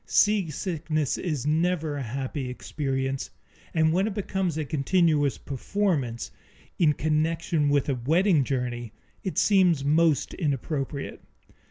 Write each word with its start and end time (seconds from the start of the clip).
Seasickness 0.07 1.19
is 1.19 1.45
never 1.45 1.95
a 1.95 2.01
happy 2.01 2.49
experience, 2.49 3.29
and 3.71 3.93
when 3.93 4.07
it 4.07 4.15
becomes 4.15 4.57
a 4.57 4.65
continuous 4.65 5.37
performance, 5.37 6.31
in 6.79 6.93
connection 6.93 7.69
with 7.69 7.87
a 7.87 7.93
wedding 7.93 8.43
journey, 8.43 8.93
it 9.23 9.37
seems 9.37 9.85
most 9.85 10.33
inappropriate. 10.33 11.21